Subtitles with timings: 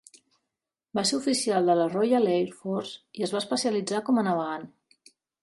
[0.99, 4.67] Va ser oficial de la Royal Air Force i es va especialitzar com a navegant.